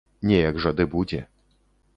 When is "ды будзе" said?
0.79-1.21